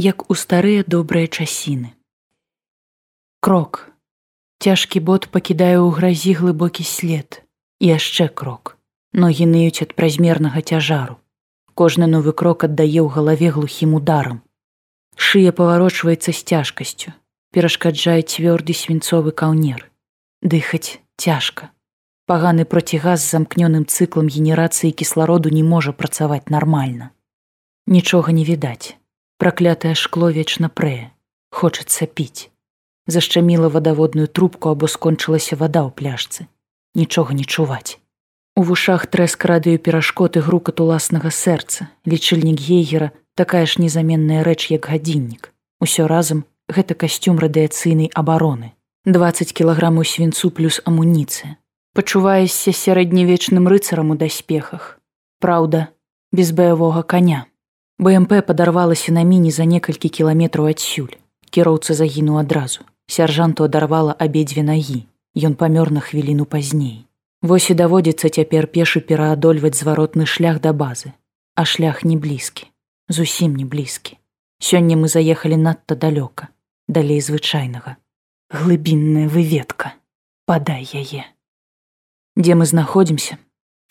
як 0.00 0.30
у 0.30 0.34
старыя 0.34 0.80
добрыя 0.80 1.28
часіны. 1.28 1.92
Крок. 3.44 3.92
Цяжкі 4.64 5.00
бот 5.04 5.28
пакідае 5.28 5.76
ў 5.76 5.92
гразі 5.92 6.32
глыбокі 6.40 6.84
след. 6.88 7.44
І 7.84 7.92
яшчэ 7.92 8.32
крок. 8.32 8.80
Ногі 9.12 9.44
ныюць 9.44 9.84
ад 9.84 9.92
празмернага 9.92 10.64
цяжару. 10.64 11.20
Кожны 11.76 12.08
новы 12.08 12.32
крок 12.32 12.64
аддае 12.64 13.04
ў 13.04 13.12
галаве 13.12 13.52
глухім 13.52 13.92
ударам. 14.00 14.40
Шыя 15.16 15.52
паварочваецца 15.52 16.32
з 16.32 16.40
цяжкасцю, 16.48 17.12
перашкаджае 17.52 18.24
цвёрды 18.24 18.72
свінцовы 18.72 19.36
каўнер. 19.36 19.84
Дыхаць 20.40 21.00
цяжка. 21.20 21.72
Паганы 22.24 22.64
процігаз 22.64 23.20
з 23.20 23.36
замкнёным 23.36 23.84
цыклам 23.84 24.32
генерацыі 24.32 24.96
кіслароду 24.96 25.52
не 25.52 25.64
можа 25.64 25.92
працаваць 25.92 26.48
нармальна. 26.48 27.12
Нічога 27.84 28.32
не 28.32 28.48
відаць. 28.48 28.99
Праклятае 29.40 29.94
шкло 29.96 30.28
вечна 30.28 30.68
прэ. 30.68 31.16
Хочацца 31.48 32.04
піць. 32.04 32.52
Зашчаміла 33.08 33.72
вадаводную 33.72 34.28
трубку 34.28 34.68
або 34.68 34.84
скончылася 34.84 35.56
вада 35.56 35.80
ў 35.80 35.96
пляшцы. 35.96 36.44
Нічога 36.92 37.32
не 37.32 37.48
чуваць. 37.48 37.96
У 38.52 38.62
вушах 38.68 39.08
трэск 39.08 39.48
радыё 39.48 39.80
перашкоты 39.80 40.44
грукат 40.44 40.84
уласнага 40.84 41.32
сэрца, 41.32 41.88
лічыльнік 42.04 42.60
гейгера 42.60 43.16
такая 43.32 43.64
ж 43.64 43.80
незаменная 43.80 44.44
рэч 44.44 44.68
як 44.76 44.92
гадзіннік. 44.92 45.48
Усё 45.80 46.04
разам 46.04 46.44
гэта 46.68 46.92
касцюм 46.92 47.40
радыяцыйнай 47.40 48.12
абароны. 48.12 48.76
20 49.08 49.56
кілаграмаў 49.56 50.04
свінцу 50.04 50.52
плюс 50.52 50.84
амуніцыя. 50.84 51.56
Пачуваешся 51.96 52.76
сярэднявечным 52.76 53.72
рыцарам 53.72 54.12
у 54.12 54.20
даспехах. 54.20 55.00
Праўда, 55.40 55.88
без 56.28 56.52
баявога 56.52 57.02
коня. 57.02 57.48
БМП 58.00 58.40
падарвалася 58.46 59.12
на 59.12 59.22
міні 59.28 59.50
за 59.52 59.68
некалькі 59.68 60.08
кіламетраў 60.08 60.72
адсюль. 60.72 61.20
Кіроўца 61.52 61.92
загінуў 61.92 62.38
адразу. 62.40 62.80
Сяржанту 63.04 63.68
адарвала 63.68 64.16
абедзве 64.16 64.64
нагі. 64.64 65.04
Ён 65.36 65.52
памёр 65.52 65.92
на 65.92 66.00
хвіліну 66.00 66.48
пазней. 66.48 67.04
Вось 67.42 67.68
і 67.68 67.76
даводзіцца 67.76 68.32
цяпер 68.32 68.72
пешы 68.72 69.04
пераадольваць 69.04 69.76
зваротны 69.76 70.24
шлях 70.24 70.64
да 70.64 70.72
базы. 70.72 71.12
А 71.60 71.68
шлях 71.68 72.00
не 72.04 72.16
блізкі, 72.16 72.72
зусім 73.08 73.52
не 73.56 73.68
блізкі. 73.68 74.16
Сёння 74.64 74.96
мы 74.96 75.12
заехалі 75.12 75.60
надта 75.60 75.92
далёка, 75.92 76.48
далей 76.88 77.20
звычайнага. 77.20 77.96
Глыбінная 78.48 79.28
выведка, 79.28 79.92
падай 80.48 80.88
яе. 80.88 81.28
Дзе 82.36 82.54
мы 82.56 82.64
знаходзімся, 82.64 83.36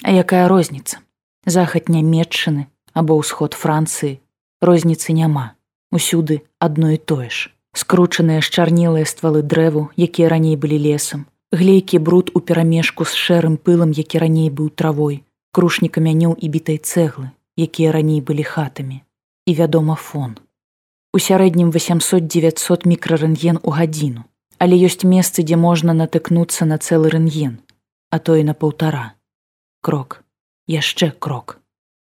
А 0.02 0.12
якая 0.12 0.48
розніца? 0.48 0.98
Захад 1.46 1.90
нямметчыны, 1.90 2.68
або 2.94 3.20
ўсход 3.20 3.54
францыі 3.54 4.20
розніцы 4.62 5.14
няма. 5.14 5.56
Усюды 5.92 6.42
адно 6.60 6.92
і 6.94 6.98
тое 6.98 7.30
ж. 7.30 7.50
Скручаныя 7.74 8.42
шчарнелыя 8.42 9.06
ствалы 9.06 9.42
дрэву 9.42 9.90
якія 9.96 10.30
раней 10.30 10.56
былі 10.56 10.78
лесам. 10.78 11.26
Глейкі 11.52 12.00
бруд 12.00 12.32
у 12.34 12.40
перамежку 12.40 13.06
з 13.06 13.14
шэрым 13.16 13.58
пылам 13.58 13.92
які 13.96 14.20
раней 14.20 14.50
быў 14.50 14.70
травой. 14.70 15.24
Крушні 15.52 15.90
камянёў 15.90 16.36
і 16.38 16.50
бітай 16.50 16.78
цэглы 16.78 17.32
якія 17.58 17.92
раней 17.92 18.22
былі 18.22 18.44
хатамі. 18.44 19.02
І 19.46 19.56
вядома 19.56 19.96
фон. 19.96 20.38
У 21.14 21.20
сярэднім 21.20 21.72
800-900 21.72 22.86
мікрарэнген 22.86 23.60
у 23.64 23.74
гадзіну. 23.74 24.24
Але 24.60 24.76
ёсць 24.78 25.08
месцы 25.08 25.42
дзе 25.42 25.56
можна 25.56 25.94
натыкнуцца 25.94 26.66
на 26.66 26.78
цэлы 26.78 27.10
рэнген 27.10 27.60
а 28.10 28.18
то 28.20 28.36
і 28.36 28.44
на 28.44 28.54
паўтара. 28.54 29.14
Крок. 29.82 30.24
Яшчэ 30.68 31.14
крок 31.14 31.59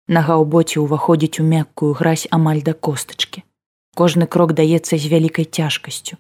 Нага 0.08 0.40
ў 0.40 0.46
боце 0.48 0.80
ўваходзіць 0.80 1.44
у 1.44 1.44
мяккую 1.44 1.92
гразь 2.00 2.28
амаль 2.32 2.64
да 2.64 2.72
костачкі. 2.72 3.44
Кожны 3.92 4.28
крок 4.28 4.54
даецца 4.56 4.96
з 4.96 5.06
вялікай 5.12 5.46
цяжкасцю. 5.46 6.16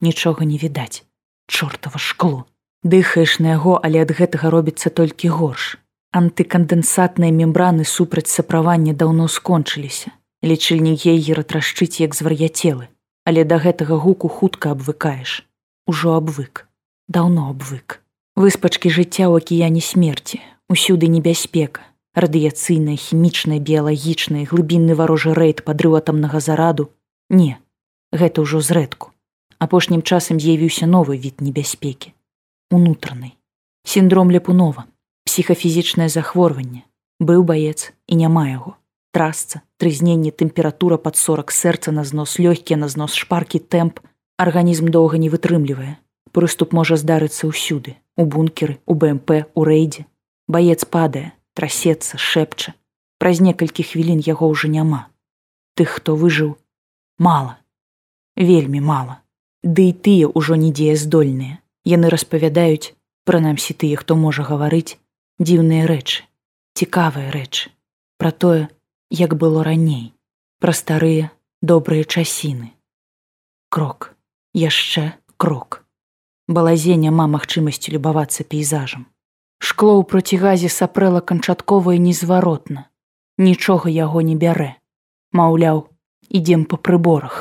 Нічога 0.00 0.46
не 0.46 0.58
відаць. 0.62 1.02
Чортава 1.50 1.98
шкло. 1.98 2.46
Дыхаеш 2.82 3.38
на 3.42 3.58
яго, 3.58 3.78
але 3.82 4.02
ад 4.06 4.14
гэтага 4.14 4.50
робіцца 4.50 4.90
толькі 4.90 5.34
горш. 5.34 5.78
Антыкандэнсатныя 6.14 7.34
мембраны 7.34 7.84
супраць 7.84 8.30
саправання 8.30 8.94
даўно 8.94 9.26
скончыліся. 9.26 10.14
Лічыльнік 10.42 11.02
гейгера 11.02 11.42
трашчыць 11.42 12.02
як 12.02 12.14
звар'яцелы, 12.14 12.90
але 13.24 13.44
да 13.44 13.58
гэтага 13.58 13.98
гуку 13.98 14.28
хутка 14.28 14.74
абвыкаеш. 14.74 15.46
Ужо 15.86 16.18
абвык. 16.18 16.66
Даўно 17.08 17.50
абвык. 17.50 18.02
Выспачкі 18.34 18.90
жыцця 18.90 19.30
ў 19.30 19.42
акіяне 19.42 19.82
смерці, 19.82 20.42
усюды 20.68 21.06
небяспека, 21.06 21.86
радыяцыйная 22.14 22.96
хімічная 22.96 23.58
біялагічная 23.58 24.44
глыбінны 24.46 24.94
варожы 24.94 25.34
рэйд 25.34 25.64
падрыў 25.64 25.96
атамнага 25.96 26.40
зараду? 26.40 26.90
Не 27.30 27.58
гэта 28.12 28.44
ўжо 28.44 28.60
зрэдку. 28.60 29.10
Апошнім 29.58 30.02
часам 30.02 30.38
з'явіўся 30.38 30.86
новы 30.86 31.16
від 31.16 31.40
небяспекі 31.40 32.12
унутраны. 32.70 33.32
Сіндром 33.84 34.30
ляпунова 34.30 34.84
псіхафізічнае 35.24 36.08
захворванне. 36.08 36.84
Быў 37.20 37.42
баец 37.42 37.92
і 38.06 38.16
няма 38.16 38.48
яго. 38.48 38.76
Трасца 39.12 39.62
трызненне 39.78 40.30
тэмпература 40.30 40.96
под 40.96 41.16
сорок 41.16 41.52
сэрца 41.52 41.92
на 41.92 42.04
знос 42.04 42.38
лёгкія 42.38 42.76
на 42.76 42.88
знос 42.88 43.14
шпаркі 43.14 43.58
тэмп. 43.58 44.00
Арганізм 44.36 44.88
доўга 44.88 45.18
не 45.18 45.28
вытрымлівае. 45.28 45.96
Прыступ 46.32 46.72
можа 46.72 46.96
здарыцца 46.96 47.46
ўсюды 47.46 47.96
у 48.16 48.24
бункеры 48.24 48.80
у 48.86 48.94
бмп 48.94 49.52
у 49.54 49.64
рэйдзе. 49.64 50.06
Баец 50.48 50.84
падае 50.84 51.32
трасецца 51.54 52.18
шэпча. 52.18 52.74
Праз 53.18 53.40
некалькі 53.40 53.86
хвілін 53.86 54.20
яго 54.26 54.48
ўжо 54.50 54.68
няма. 54.68 55.06
Тых 55.78 56.00
хто 56.00 56.16
выжыў 56.16 56.56
мала. 57.18 57.58
Вельмі 58.36 58.80
мала. 58.80 59.22
Ды 59.62 59.90
і 59.90 59.94
тыя 59.94 60.26
ўжо 60.26 60.58
не 60.58 60.72
дзеяздольныя 60.74 61.62
яны 61.86 62.10
распавядаюць 62.10 62.94
прынамсі 63.26 63.78
тыя 63.78 63.96
хто 64.00 64.18
можа 64.18 64.42
гаварыць 64.42 64.98
дзіўныя 65.38 65.86
рэчы 65.86 66.26
цікавыя 66.74 67.30
рэчы. 67.30 67.70
Пра 68.18 68.30
тое 68.32 68.68
як 69.10 69.36
было 69.36 69.64
раней 69.64 70.14
пра 70.58 70.72
старыя 70.72 71.30
добрыя 71.60 72.04
часіны. 72.04 72.72
Крок. 73.68 74.14
Яшчэ 74.54 75.12
крок. 75.36 75.82
Балазе 76.46 76.96
няма 76.96 77.26
магчымасці 77.26 77.94
любавацца 77.96 78.44
пейзажам 78.44 79.06
Шкло 79.62 79.92
ў 79.94 80.02
процігазе 80.10 80.68
сапрэла 80.74 81.20
канчаткова 81.30 81.94
і 81.94 82.00
незваротна. 82.02 82.80
Нічога 83.38 83.90
яго 83.94 84.22
не 84.26 84.34
бярэ. 84.34 84.70
Маўляў, 85.38 85.86
ідзем 86.38 86.64
па 86.72 86.78
прыборах. 86.88 87.36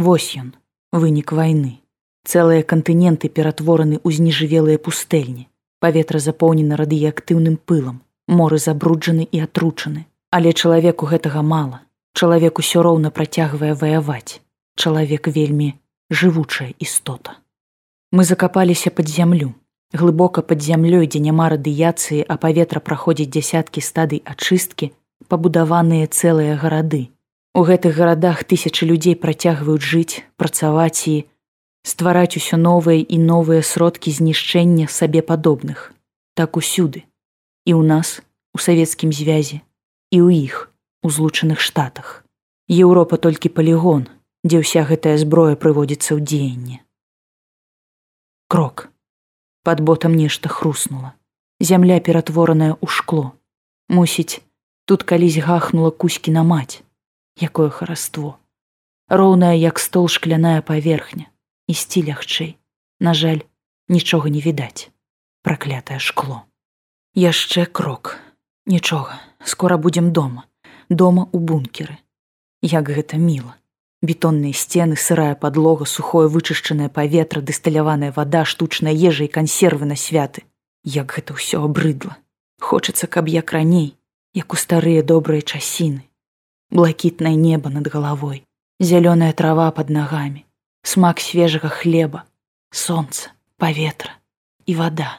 Вось 0.00 0.28
ён, 0.40 0.56
вынік 0.96 1.36
вайны. 1.36 1.84
Цэлыя 2.24 2.64
кантыненты 2.64 3.28
ператвораны 3.28 4.00
ў 4.00 4.08
зніжывелыя 4.16 4.80
пустэльні. 4.80 5.44
Паветра 5.84 6.18
запоўнена 6.24 6.80
радыеактыўным 6.80 7.60
пылам, 7.60 8.00
моры 8.26 8.56
забруджаны 8.56 9.28
і 9.28 9.44
атручаны. 9.44 10.08
Але 10.32 10.56
чалавеку 10.56 11.04
гэтага 11.12 11.44
мала. 11.44 11.84
Чалавек 12.16 12.64
усё 12.64 12.80
роўна 12.80 13.12
працягвае 13.12 13.74
ваяваць. 13.76 14.40
Чалавек 14.80 15.28
вельмі 15.28 15.74
жывучая 16.08 16.72
істота. 16.78 17.36
Мы 18.16 18.24
закапаліся 18.24 18.90
пад 18.90 19.12
зямлю, 19.12 19.52
глыбока 19.94 20.42
пад 20.42 20.62
зямлёй 20.66 21.06
дзе 21.06 21.22
няма 21.24 21.48
радыяцыі 21.54 22.26
а 22.28 22.36
паветра 22.44 22.82
праходзіць 22.82 23.30
дзясяткі 23.30 23.80
стадый 23.88 24.22
ачысткі 24.34 24.90
пабудаваныя 25.32 26.10
цэлыя 26.10 26.58
гарады 26.58 27.02
у 27.54 27.62
гэтых 27.68 27.94
гарадах 27.94 28.42
тысячы 28.50 28.90
людзей 28.90 29.14
працягваюць 29.14 29.86
жыць 29.94 30.26
працаваць 30.36 31.06
і 31.06 31.16
ствараць 31.86 32.34
усё 32.40 32.58
новыя 32.58 32.98
і 32.98 33.18
новыя 33.22 33.62
сродкі 33.62 34.10
знішчэння 34.10 34.88
сабе 34.88 35.22
падобных 35.22 35.92
так 36.34 36.56
усюды. 36.56 37.06
І 37.64 37.78
ў 37.78 37.86
нас 37.86 38.20
у 38.54 38.58
савецкім 38.58 39.14
звязе 39.14 39.62
і 40.10 40.18
ў 40.18 40.50
іх 40.50 40.70
у 41.06 41.10
злучаных 41.14 41.60
штатах. 41.60 42.24
Еўропа 42.66 43.20
толькі 43.20 43.54
палігон 43.54 44.08
дзе 44.44 44.64
ўся 44.64 44.82
гэтая 44.88 45.14
зброя 45.20 45.54
прыводзіцца 45.56 46.16
ў 46.16 46.20
дзеянне 46.24 46.80
крок 48.48 48.88
под 49.64 49.80
ботам 49.80 50.14
нешта 50.14 50.48
хруснула 50.48 51.14
зямля 51.60 52.00
ператвораная 52.00 52.76
ў 52.76 52.86
шкло. 52.86 53.32
Мусіць 53.88 54.42
тут 54.84 55.02
калісь 55.02 55.40
гахнула 55.40 55.90
кузькі 55.90 56.30
на 56.30 56.42
маць 56.44 56.82
якое 57.36 57.70
хараство. 57.70 58.38
Роўная 59.08 59.54
як 59.54 59.78
стол 59.78 60.08
шкляная 60.08 60.62
паверхня. 60.62 61.26
Ісці 61.66 62.04
лягчэй. 62.04 62.56
На 63.00 63.14
жаль 63.14 63.42
нічога 63.88 64.30
не 64.30 64.40
відаць. 64.40 64.90
Праклятае 65.42 65.98
шкло. 65.98 66.44
Яшчэ 67.14 67.66
крок. 67.66 68.16
Нічога 68.66 69.20
скора 69.44 69.76
будзем 69.76 70.12
дома. 70.12 70.44
Дома 70.88 71.28
у 71.32 71.38
бункеры. 71.38 71.98
Як 72.62 72.88
гэта 72.88 73.16
міла 73.16 73.56
бетонныя 74.10 74.52
сцены 74.52 74.96
сырая 74.96 75.34
подлога 75.34 75.84
сухое 75.84 76.28
вычышчанае 76.28 76.88
паветра 76.88 77.40
дысталяваная 77.40 78.12
вода 78.16 78.44
штучная 78.44 78.92
ежа 78.92 79.24
і 79.24 79.34
кансервы 79.36 79.90
на 79.90 79.96
святы 79.96 80.46
як 80.84 81.18
гэта 81.18 81.36
ўсё 81.36 81.64
абрыдла 81.68 82.16
хочацца 82.60 83.06
каб 83.06 83.28
як 83.28 83.52
раней 83.58 83.94
як 84.34 84.52
у 84.52 84.56
старыя 84.56 85.02
добрыя 85.02 85.42
часіны 85.42 86.02
блакітнае 86.70 87.36
неба 87.36 87.70
над 87.70 87.88
галавой 87.88 88.44
зялёная 88.80 89.32
трава 89.32 89.70
под 89.70 89.90
нагамі, 89.90 90.44
смак 90.82 91.20
свежага 91.20 91.68
хлеба, 91.68 92.24
солнце, 92.70 93.30
паветра 93.56 94.18
і 94.66 94.74
вода. 94.74 95.18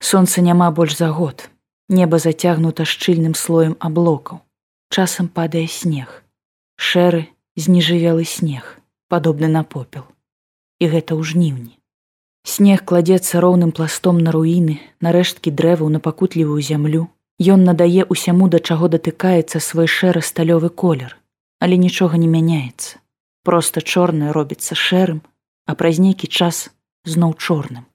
Сонца 0.00 0.42
няма 0.42 0.70
больш 0.70 0.96
за 0.96 1.10
год. 1.10 1.48
Неба 1.88 2.18
зацягнута 2.18 2.84
шчыльным 2.84 3.34
слоем 3.34 3.76
аблокаў. 3.80 4.42
Часам 4.90 5.28
падае 5.28 5.68
снег. 5.68 6.24
Шэры 6.76 7.28
зніжывелы 7.56 8.24
снег, 8.24 8.80
падобны 9.08 9.48
на 9.48 9.62
попел. 9.64 10.04
І 10.80 10.88
гэта 10.88 11.14
ў 11.14 11.22
жніўні. 11.22 11.74
Снег 12.44 12.82
кладзецца 12.84 13.38
роўным 13.38 13.70
пластом 13.70 14.18
на 14.18 14.32
руіны, 14.34 14.80
на 15.00 15.12
рэшткі 15.14 15.50
дрэваў 15.54 15.88
на 15.94 16.00
пакутлівую 16.00 16.58
зямлю. 16.58 17.06
Ён 17.38 17.62
надае 17.64 18.02
ўсяму, 18.08 18.48
да 18.48 18.58
чаго 18.58 18.88
датыкаецца 18.90 19.62
свой 19.62 19.86
шэра-сталёвы 19.86 20.70
колер, 20.70 21.18
але 21.62 21.78
нічога 21.78 22.18
не 22.18 22.26
мяняецца. 22.26 22.98
Проста 23.46 23.82
чорнае 23.82 24.32
робіцца 24.34 24.74
шэрым, 24.74 25.22
а 25.66 25.74
праз 25.78 25.98
нейкі 26.02 26.26
час 26.26 26.70
зноў 27.04 27.34
чорным. 27.38 27.86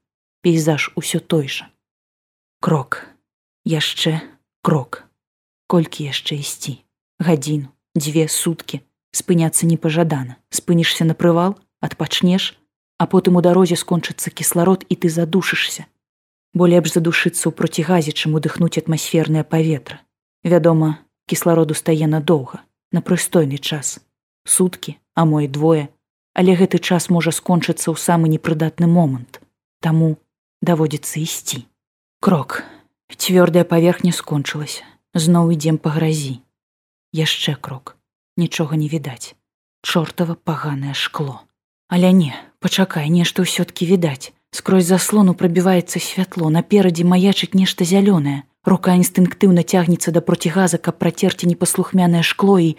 Пейзаж 0.41 0.91
усё 0.95 1.19
той 1.19 1.47
жа. 1.47 1.67
Крок, 2.59 3.03
яшчэ 3.63 4.21
крок. 4.61 5.03
Колькі 5.67 6.07
яшчэ 6.07 6.39
ісці? 6.39 6.79
Гадзіну, 7.19 7.67
дзве 7.95 8.27
суткі, 8.31 8.79
спыняцца 9.11 9.65
непажадана, 9.65 10.37
спынішся 10.49 11.05
на 11.05 11.13
прывал, 11.13 11.57
адпачнеш, 11.81 12.57
а 12.97 13.07
потым 13.07 13.37
у 13.37 13.41
дарозе 13.41 13.75
скончыцца 13.75 14.31
кісларод 14.31 14.85
і 14.89 14.95
ты 14.95 15.09
задушышся. 15.09 15.85
Бо 16.53 16.65
лепш 16.65 16.93
задушыцца 16.93 17.49
ў 17.49 17.53
процігазе, 17.53 18.11
чым 18.11 18.39
удыхнуць 18.39 18.77
атмасфернае 18.81 19.43
паветра. 19.43 20.01
Вядома, 20.43 21.03
кіслароду 21.27 21.73
стае 21.73 22.07
надоўга, 22.07 22.63
на 22.91 23.01
прыстойны 23.01 23.57
час. 23.57 23.99
Суткі, 24.45 24.97
а 25.13 25.25
мо 25.25 25.43
і 25.43 25.47
двое, 25.47 25.89
але 26.33 26.55
гэты 26.55 26.79
час 26.79 27.09
можа 27.09 27.33
скончыцца 27.35 27.91
ў 27.91 27.97
самы 27.97 28.29
непрыдатны 28.31 28.87
момант. 28.87 29.41
Таму 29.81 30.17
даводзіцца 30.61 31.19
ісці. 31.19 31.65
Крок. 32.21 32.63
Цвёрдая 33.11 33.65
паверхня 33.65 34.13
скончылася. 34.13 34.85
Зноў 35.13 35.53
ідзем 35.57 35.77
па 35.77 35.93
гразі. 35.93 36.41
Яшчэ 37.13 37.57
крок. 37.57 37.96
Нічога 38.37 38.77
не 38.77 38.87
відаць. 38.87 39.35
Чортава 39.81 40.35
паганае 40.35 40.93
шкло. 40.93 41.41
Але 41.89 42.11
не, 42.13 42.33
пачакай, 42.59 43.09
нешта 43.09 43.41
ўсё-ткі 43.41 43.89
відаць. 43.89 44.33
Скрозь 44.51 44.85
заслону 44.85 45.33
прабіваецца 45.33 45.99
святло, 45.99 46.49
наперадзе 46.53 47.03
маячыць 47.03 47.57
нешта 47.57 47.83
зялёнае. 47.83 48.43
Рука 48.67 48.93
інстынктыўна 48.99 49.63
цягнецца 49.63 50.11
да 50.11 50.21
процігаза, 50.21 50.77
каб 50.77 50.99
працерці 50.99 51.47
непаслухмянае 51.47 52.21
шкло 52.21 52.59
і 52.59 52.75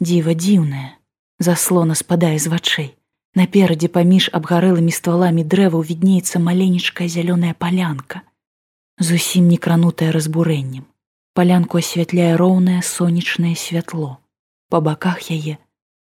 дзіва 0.00 0.32
дзіўнае. 0.34 0.96
Заслона 1.38 1.94
спадае 1.94 2.38
з 2.38 2.46
вачэй. 2.48 2.90
Наперадзе 3.34 3.88
паміж 3.92 4.30
абгарэлымі 4.32 4.94
стваламі 4.94 5.44
дрэваў 5.44 5.82
віднеецца 5.90 6.40
маленечкая 6.42 7.08
зялёная 7.08 7.54
палянка. 7.54 8.22
Зусім 8.98 9.46
не 9.52 9.58
кранутая 9.58 10.10
разбурэннем. 10.10 10.86
Палянку 11.34 11.78
асвятляе 11.78 12.34
роўнае 12.40 12.80
сонечнае 12.82 13.54
святло. 13.54 14.18
Па 14.68 14.80
баках 14.84 15.30
яе 15.32 15.56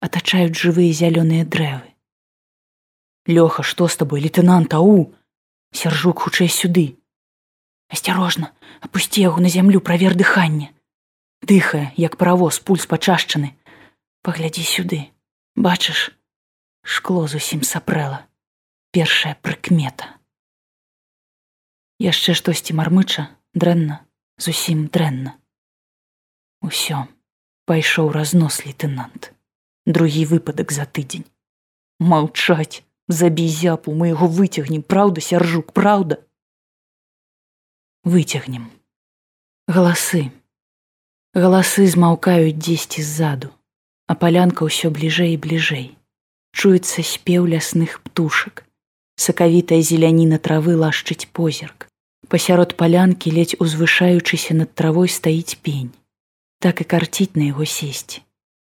атачаюць 0.05 0.55
жывыя 0.55 0.93
зялёныя 0.95 1.45
дрэвы. 1.45 1.91
Лёха, 3.27 3.62
што 3.62 3.89
з 3.89 3.97
табой 3.97 4.21
лейтенант 4.21 4.75
ау? 4.79 5.15
Сяржук 5.75 6.23
хутчэй 6.23 6.49
сюды. 6.49 6.87
Асцярожна 7.91 8.53
опусці 8.81 9.25
яго 9.25 9.41
на 9.41 9.49
зямлю 9.49 9.81
правер 9.81 10.15
дыханне 10.15 10.71
дыхае 11.43 11.93
як 12.01 12.17
паравоз 12.17 12.61
пульс 12.61 12.87
пачашчаны 12.87 13.55
паглядзі 14.23 14.65
сюды. 14.65 15.01
Бачыш 15.56 16.11
шкло 16.83 17.27
зусім 17.29 17.62
сапрэла 17.62 18.25
першая 18.95 19.35
прыкмета 19.43 20.15
яшчэ 22.03 22.35
штосьці 22.35 22.75
мармыча 22.75 23.29
дрэнна 23.55 24.03
зусім 24.39 24.89
дрэнна. 24.91 25.39
Усё 26.61 27.06
пайшоў 27.71 28.13
разнос 28.13 28.65
лейтенант 28.67 29.33
другі 29.87 30.25
выпадак 30.25 30.73
за 30.73 30.87
тыдзень. 30.87 31.27
Маўчаць 32.01 32.83
забі 33.09 33.49
зяпу 33.49 33.93
мы 33.93 34.09
яго 34.09 34.27
выцягнем. 34.27 34.83
Праўда 34.83 35.21
сяржук 35.21 35.73
праўда? 35.73 36.21
Выцягнем. 38.05 38.71
Галасы. 39.69 40.31
Галасы 41.35 41.87
змаўкаюць 41.87 42.57
дзесьці 42.57 43.03
ззаду 43.03 43.53
а 44.07 44.15
палянка 44.15 44.69
ўсё 44.69 44.93
бліжэй 44.93 45.33
і 45.35 45.41
бліжэй. 45.41 45.87
Чуецца 46.53 47.01
спеў 47.01 47.49
лясных 47.49 48.05
птушак. 48.05 48.69
Сакавітая 49.17 49.81
зеляніна 49.81 50.39
травы 50.39 50.77
лашчыць 50.77 51.25
позірк. 51.33 51.89
Пасярод 52.29 52.77
палянкі 52.77 53.33
ледзь 53.33 53.57
узвышаючыся 53.57 54.53
над 54.53 54.77
травой 54.77 55.09
стаіць 55.09 55.57
пень 55.65 55.93
так 56.65 56.81
і 56.81 56.89
карціць 56.89 57.37
на 57.37 57.53
яго 57.53 57.69
сесці 57.69 58.25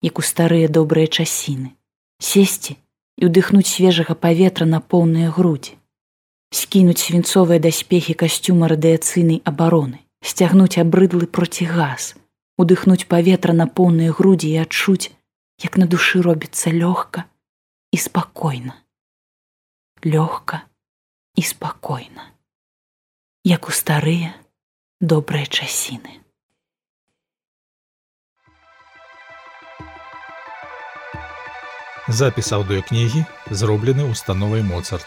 як 0.02 0.20
у 0.20 0.22
старыя 0.22 0.70
добрыя 0.70 1.08
часіны. 1.08 1.74
Сесці 2.20 2.78
і 3.18 3.30
ўдыхнуць 3.30 3.70
свежага 3.70 4.14
паветра 4.14 4.66
на 4.70 4.80
поўныя 4.80 5.34
грудзі. 5.34 5.78
Скінуць 6.54 7.02
свінцовыя 7.02 7.60
даспехі 7.60 8.14
касцюма 8.14 8.70
радыяцыйнай 8.72 9.42
абароны. 9.44 10.00
Сцягнуць 10.22 10.78
абрыдлы 10.82 11.28
процігаз. 11.28 12.16
Удыхнуць 12.58 13.10
паветра 13.10 13.54
на 13.54 13.68
поўныя 13.68 14.14
грудзі 14.14 14.54
і 14.54 14.62
адчуць 14.66 15.14
як 15.62 15.78
на 15.82 15.90
душы 15.90 16.22
робіцца 16.22 16.74
лёгка 16.74 17.26
і 17.92 17.98
спакойна. 17.98 18.78
Лёгка 20.06 20.62
і 21.36 21.42
спакойна. 21.42 22.30
Як 23.44 23.70
у 23.70 23.74
старыя 23.74 24.34
добрыя 25.02 25.46
часіны 25.46 26.27
Запіс 32.08 32.54
аўдыокнігі 32.56 33.26
зроблены 33.52 34.08
установай 34.08 34.64
Моцарт. 34.64 35.06